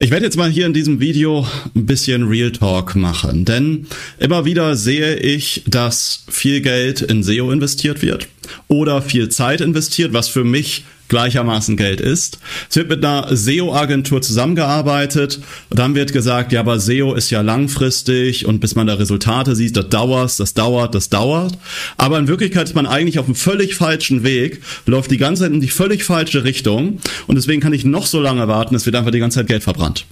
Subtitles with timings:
[0.00, 3.86] Ich werde jetzt mal hier in diesem Video ein bisschen Real Talk machen, denn
[4.18, 8.26] immer wieder sehe ich, dass viel Geld in SEO investiert wird
[8.66, 12.38] oder viel Zeit investiert, was für mich gleichermaßen Geld ist.
[12.68, 15.40] Es wird mit einer SEO-Agentur zusammengearbeitet
[15.70, 19.54] und dann wird gesagt, ja, aber SEO ist ja langfristig und bis man da Resultate
[19.54, 21.58] sieht, das dauert, das dauert, das dauert.
[21.96, 25.52] Aber in Wirklichkeit ist man eigentlich auf einem völlig falschen Weg, läuft die ganze Zeit
[25.52, 28.96] in die völlig falsche Richtung und deswegen kann ich noch so lange warten, es wird
[28.96, 30.06] einfach die ganze Zeit Geld verbrannt.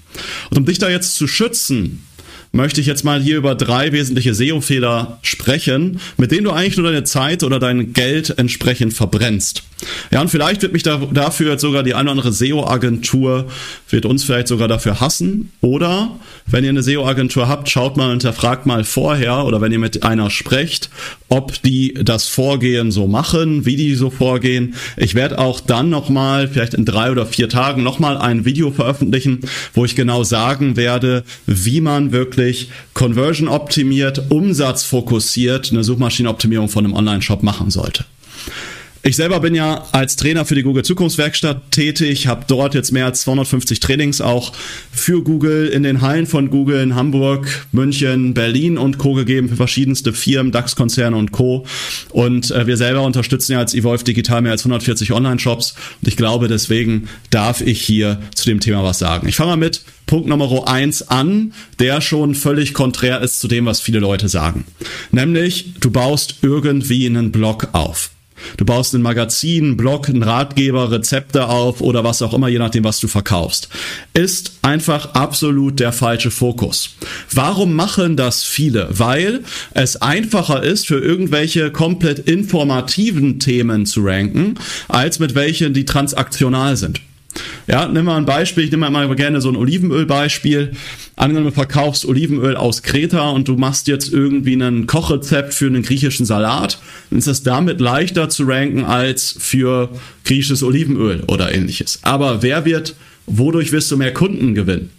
[0.51, 2.05] Und um dich da jetzt zu schützen,
[2.53, 6.87] möchte ich jetzt mal hier über drei wesentliche SEO-Fehler sprechen, mit denen du eigentlich nur
[6.91, 9.65] deine Zeit oder dein Geld entsprechend verbrennst.
[10.13, 13.47] Ja, und vielleicht wird mich da, dafür sogar die eine oder andere SEO-Agentur,
[13.89, 15.51] wird uns vielleicht sogar dafür hassen.
[15.61, 19.79] Oder wenn ihr eine SEO-Agentur habt, schaut mal und hinterfragt mal vorher oder wenn ihr
[19.79, 20.91] mit einer sprecht,
[21.29, 24.75] ob die das Vorgehen so machen, wie die so vorgehen.
[24.97, 29.41] Ich werde auch dann nochmal, vielleicht in drei oder vier Tagen, nochmal ein Video veröffentlichen,
[29.75, 32.42] wo ich genau sagen werde, wie man wirklich
[32.95, 38.05] Conversion optimiert, Umsatz fokussiert eine Suchmaschinenoptimierung von einem Online-Shop machen sollte.
[39.05, 43.07] Ich selber bin ja als Trainer für die Google Zukunftswerkstatt tätig, habe dort jetzt mehr
[43.07, 44.53] als 250 Trainings auch
[44.93, 49.15] für Google in den Hallen von Google in Hamburg, München, Berlin und Co.
[49.15, 51.67] gegeben für verschiedenste Firmen, DAX-Konzerne und Co.
[52.11, 56.17] Und äh, wir selber unterstützen ja als Evolve Digital mehr als 140 Online-Shops und ich
[56.17, 59.27] glaube, deswegen darf ich hier zu dem Thema was sagen.
[59.27, 63.67] Ich fange mal mit Punkt Nummer eins an, der schon völlig konträr ist zu dem,
[63.67, 64.65] was viele Leute sagen.
[65.11, 68.11] Nämlich, du baust irgendwie einen Blog auf.
[68.57, 72.85] Du baust ein Magazin, Blog, einen Ratgeber, Rezepte auf oder was auch immer, je nachdem,
[72.85, 73.69] was du verkaufst.
[74.15, 76.91] Ist einfach absolut der falsche Fokus.
[77.31, 78.89] Warum machen das viele?
[78.91, 79.41] Weil
[79.75, 84.55] es einfacher ist, für irgendwelche komplett informativen Themen zu ranken,
[84.89, 87.01] als mit welchen, die transaktional sind.
[87.67, 90.73] Ja, nimm mal ein Beispiel, ich nehme mal gerne so ein Olivenöl-Beispiel.
[91.17, 95.83] Angenommen, du verkaufst Olivenöl aus Kreta und du machst jetzt irgendwie ein Kochrezept für einen
[95.83, 99.91] griechischen Salat, dann ist es damit leichter zu ranken als für
[100.25, 102.01] griechisches Olivenöl oder ähnliches.
[102.03, 104.91] Aber wer wird, wodurch wirst du mehr Kunden gewinnen?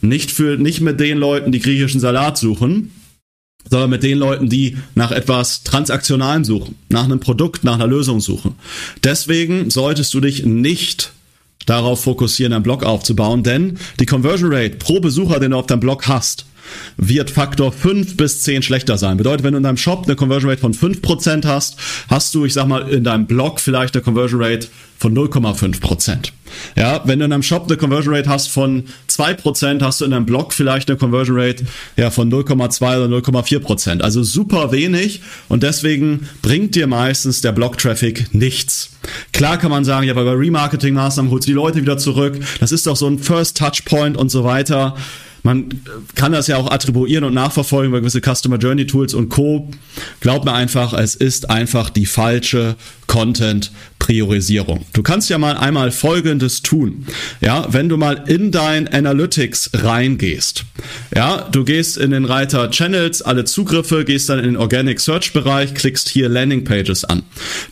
[0.00, 2.92] Nicht für, nicht mit den Leuten, die griechischen Salat suchen,
[3.68, 8.20] sondern mit den Leuten, die nach etwas Transaktionalem suchen, nach einem Produkt, nach einer Lösung
[8.20, 8.54] suchen.
[9.02, 11.12] Deswegen solltest du dich nicht
[11.66, 15.80] darauf fokussieren, einen Blog aufzubauen, denn die Conversion Rate pro Besucher, den du auf deinem
[15.80, 16.45] Blog hast,
[16.96, 19.16] wird Faktor 5 bis 10 schlechter sein.
[19.16, 21.76] Bedeutet, wenn du in deinem Shop eine Conversion Rate von 5% hast,
[22.08, 24.68] hast du, ich sag mal, in deinem Blog vielleicht eine Conversion Rate
[24.98, 26.32] von 0,5%.
[26.74, 30.10] Ja, wenn du in deinem Shop eine Conversion Rate hast von 2%, hast du in
[30.12, 31.66] deinem Blog vielleicht eine Conversion Rate
[31.96, 34.00] ja, von 0,2 oder 0,4%.
[34.00, 38.90] Also super wenig und deswegen bringt dir meistens der Blog-Traffic nichts.
[39.32, 42.38] Klar kann man sagen, ja, aber bei Remarketing-Maßnahmen holst du die Leute wieder zurück.
[42.60, 44.96] Das ist doch so ein First Touchpoint und so weiter.
[45.42, 45.80] Man
[46.14, 49.70] kann das ja auch attribuieren und nachverfolgen über gewisse Customer Journey Tools und Co.
[50.20, 52.76] Glaubt mir einfach, es ist einfach die falsche
[53.06, 53.70] Content
[54.06, 54.84] Priorisierung.
[54.92, 57.06] Du kannst ja mal einmal Folgendes tun.
[57.40, 60.64] Ja, wenn du mal in dein Analytics reingehst.
[61.14, 65.32] Ja, du gehst in den Reiter Channels, alle Zugriffe, gehst dann in den Organic Search
[65.32, 67.22] Bereich, klickst hier Landing Pages an.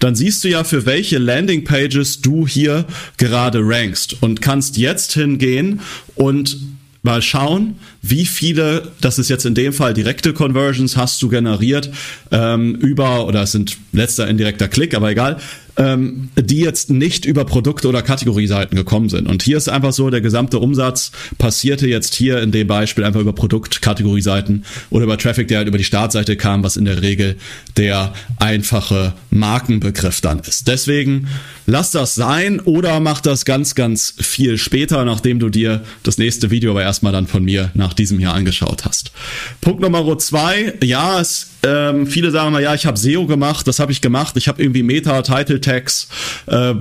[0.00, 2.84] Dann siehst du ja, für welche Landing Pages du hier
[3.16, 5.81] gerade rankst und kannst jetzt hingehen
[6.16, 6.58] und
[7.04, 11.91] mal schauen, wie viele, das ist jetzt in dem Fall direkte Conversions, hast du generiert
[12.32, 15.37] ähm, über, oder es sind letzter indirekter Klick, aber egal,
[15.76, 19.28] ähm, die jetzt nicht über Produkte oder Kategorieseiten gekommen sind.
[19.28, 23.20] Und hier ist einfach so, der gesamte Umsatz passierte jetzt hier in dem Beispiel einfach
[23.20, 27.37] über Produkt-Kategorieseiten oder über Traffic, der halt über die Startseite kam, was in der Regel
[27.76, 30.69] der einfache Markenbegriff dann ist.
[30.69, 31.29] Deswegen
[31.66, 36.50] lass das sein oder mach das ganz, ganz viel später, nachdem du dir das nächste
[36.50, 39.12] Video aber erstmal dann von mir nach diesem hier angeschaut hast.
[39.61, 43.78] Punkt Nummer zwei, ja, es ähm, viele sagen mal, ja, ich habe SEO gemacht, das
[43.78, 44.37] habe ich gemacht.
[44.37, 46.08] Ich habe irgendwie Meta-Title-Tags
[46.46, 46.75] äh,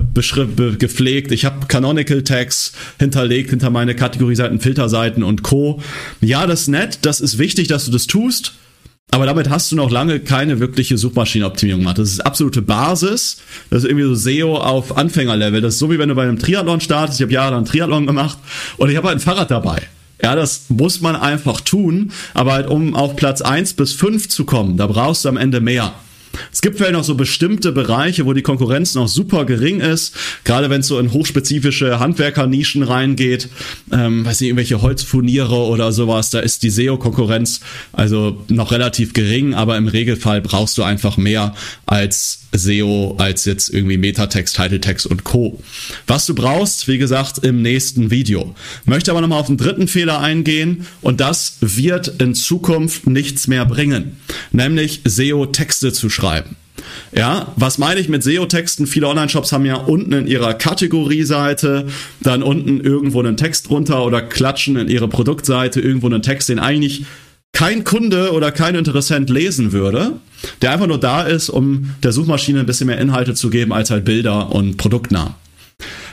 [0.78, 1.32] gepflegt.
[1.32, 5.80] Ich habe Canonical-Tags hinterlegt hinter meine Kategorieseiten, Filterseiten und Co.
[6.20, 6.98] Ja, das ist nett.
[7.02, 8.52] Das ist wichtig, dass du das tust.
[9.14, 11.98] Aber damit hast du noch lange keine wirkliche Suchmaschinenoptimierung gemacht.
[11.98, 13.36] Das ist absolute Basis.
[13.70, 15.60] Das ist irgendwie so SEO auf Anfängerlevel.
[15.60, 17.20] Das ist so wie wenn du bei einem Triathlon startest.
[17.20, 18.36] Ich habe jahrelang Triathlon gemacht
[18.76, 19.82] und ich habe halt ein Fahrrad dabei.
[20.20, 24.44] Ja, das muss man einfach tun, aber halt um auf Platz eins bis fünf zu
[24.44, 25.92] kommen, da brauchst du am Ende mehr.
[26.52, 30.70] Es gibt vielleicht noch so bestimmte Bereiche, wo die Konkurrenz noch super gering ist, gerade
[30.70, 33.48] wenn es so in hochspezifische Handwerkernischen reingeht,
[33.92, 37.60] ähm, weiß nicht, irgendwelche Holzfurniere oder sowas, da ist die SEO-Konkurrenz
[37.92, 41.54] also noch relativ gering, aber im Regelfall brauchst du einfach mehr
[41.86, 45.60] als SEO, als jetzt irgendwie Metatext, Titeltext und Co.
[46.06, 48.54] Was du brauchst, wie gesagt, im nächsten Video.
[48.84, 53.66] Möchte aber nochmal auf den dritten Fehler eingehen und das wird in Zukunft nichts mehr
[53.66, 54.16] bringen,
[54.52, 56.56] nämlich SEO-Texte zu schreiben schreiben.
[57.14, 58.86] Ja, was meine ich mit SEO-Texten?
[58.86, 61.86] Viele Online-Shops haben ja unten in ihrer Kategorieseite
[62.20, 66.58] dann unten irgendwo einen Text drunter oder klatschen in ihre Produktseite irgendwo einen Text, den
[66.58, 67.04] eigentlich
[67.52, 70.14] kein Kunde oder kein Interessent lesen würde,
[70.60, 73.90] der einfach nur da ist, um der Suchmaschine ein bisschen mehr Inhalte zu geben als
[73.90, 75.34] halt Bilder und Produktnamen.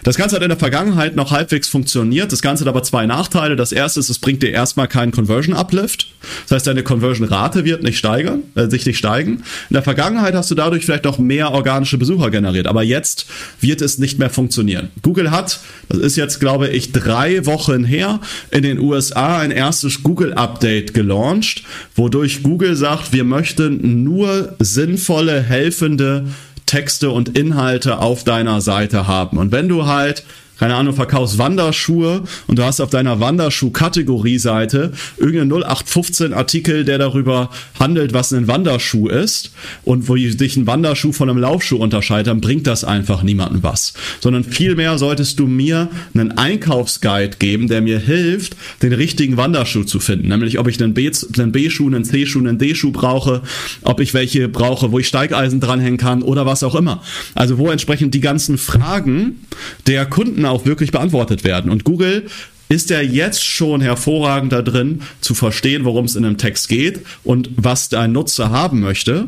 [0.03, 2.31] Das Ganze hat in der Vergangenheit noch halbwegs funktioniert.
[2.31, 3.55] Das Ganze hat aber zwei Nachteile.
[3.55, 6.07] Das erste ist, es bringt dir erstmal keinen Conversion Uplift.
[6.43, 9.43] Das heißt, deine Conversion Rate wird nicht steigern, äh, sich nicht steigen.
[9.69, 12.67] In der Vergangenheit hast du dadurch vielleicht noch mehr organische Besucher generiert.
[12.67, 13.27] Aber jetzt
[13.59, 14.89] wird es nicht mehr funktionieren.
[15.03, 15.59] Google hat,
[15.89, 18.19] das ist jetzt glaube ich drei Wochen her,
[18.49, 21.63] in den USA ein erstes Google Update gelauncht,
[21.95, 26.25] wodurch Google sagt, wir möchten nur sinnvolle, helfende
[26.71, 29.37] Texte und Inhalte auf deiner Seite haben.
[29.37, 30.23] Und wenn du halt
[30.61, 37.49] keine Ahnung, verkaufst Wanderschuhe und du hast auf deiner Wanderschuh-Kategorie-Seite irgendeinen 0815 Artikel, der darüber
[37.79, 39.53] handelt, was ein Wanderschuh ist
[39.85, 43.93] und wo dich ein Wanderschuh von einem Laufschuh unterscheidet, dann bringt das einfach niemandem was.
[44.19, 49.99] Sondern vielmehr solltest du mir einen Einkaufsguide geben, der mir hilft, den richtigen Wanderschuh zu
[49.99, 50.27] finden.
[50.27, 53.41] Nämlich, ob ich einen B-Schuh, einen C-Schuh, einen D-Schuh brauche,
[53.81, 57.01] ob ich welche brauche, wo ich Steigeisen dranhängen kann oder was auch immer.
[57.33, 59.47] Also wo entsprechend die ganzen Fragen
[59.87, 61.71] der Kunden auch wirklich beantwortet werden.
[61.71, 62.25] Und Google
[62.71, 67.01] ist ja jetzt schon hervorragend da drin, zu verstehen, worum es in einem Text geht
[67.23, 69.27] und was dein Nutzer haben möchte.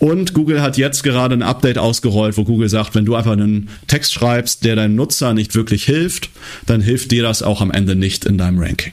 [0.00, 3.68] Und Google hat jetzt gerade ein Update ausgerollt, wo Google sagt, wenn du einfach einen
[3.86, 6.30] Text schreibst, der deinem Nutzer nicht wirklich hilft,
[6.66, 8.92] dann hilft dir das auch am Ende nicht in deinem Ranking.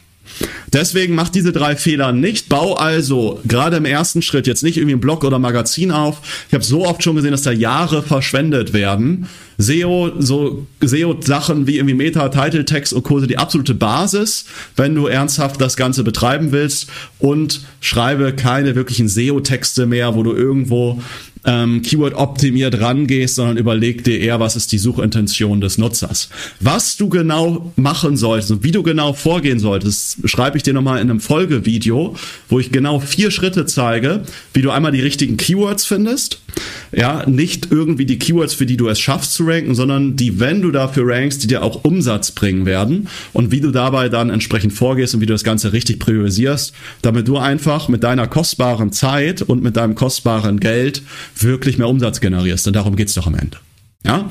[0.74, 2.50] Deswegen mach diese drei Fehler nicht.
[2.50, 6.22] Bau also gerade im ersten Schritt jetzt nicht irgendwie ein Blog oder Magazin auf.
[6.48, 9.28] Ich habe so oft schon gesehen, dass da Jahre verschwendet werden.
[9.58, 14.46] SEO, so SEO-Sachen wie irgendwie Meta, Title, Text und Kurse, die absolute Basis,
[14.76, 16.88] wenn du ernsthaft das Ganze betreiben willst.
[17.20, 21.02] Und schreibe keine wirklichen SEO-Texte mehr, wo du irgendwo
[21.48, 26.30] ähm, Keyword-optimiert rangehst, sondern überleg dir eher, was ist die Suchintention des Nutzers.
[26.60, 31.02] Was du genau machen solltest und wie du genau vorgehen solltest, schreibe ich dir nochmal
[31.02, 32.16] in einem Folgevideo,
[32.50, 34.24] wo ich genau vier Schritte zeige,
[34.54, 36.42] wie du einmal die richtigen Keywords findest.
[36.92, 40.62] Ja, nicht irgendwie die Keywords, für die du es schaffst zu ranken, sondern die, wenn
[40.62, 44.74] du dafür rankst, die dir auch Umsatz bringen werden und wie du dabei dann entsprechend
[44.74, 49.42] vorgehst und wie du das Ganze richtig priorisierst, damit du einfach mit deiner kostbaren Zeit
[49.44, 51.04] und mit deinem kostbaren Geld
[51.44, 52.68] wirklich mehr Umsatz generierst.
[52.68, 53.58] Und darum geht's doch am Ende.
[54.06, 54.30] Ja?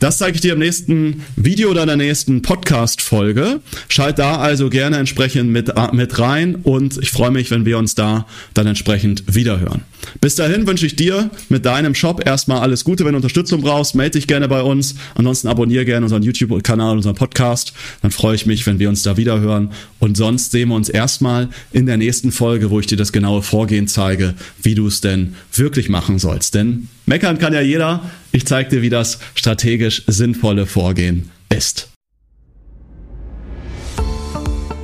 [0.00, 3.60] Das zeige ich dir im nächsten Video oder in der nächsten Podcast-Folge.
[3.88, 7.94] Schalt da also gerne entsprechend mit, mit rein und ich freue mich, wenn wir uns
[7.94, 9.82] da dann entsprechend wiederhören.
[10.20, 13.04] Bis dahin wünsche ich dir mit deinem Shop erstmal alles Gute.
[13.04, 14.94] Wenn du Unterstützung brauchst, melde dich gerne bei uns.
[15.14, 17.72] Ansonsten abonniere gerne unseren YouTube-Kanal, unseren Podcast.
[18.02, 19.70] Dann freue ich mich, wenn wir uns da wiederhören.
[19.98, 23.42] Und sonst sehen wir uns erstmal in der nächsten Folge, wo ich dir das genaue
[23.42, 26.54] Vorgehen zeige, wie du es denn wirklich machen sollst.
[26.54, 28.10] Denn meckern kann ja jeder.
[28.32, 31.88] Ich zeige dir, wie das strategisch sinnvolle Vorgehen ist.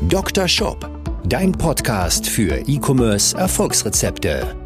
[0.08, 0.46] Dr.
[0.46, 0.88] Shop,
[1.24, 4.65] dein Podcast für E-Commerce Erfolgsrezepte.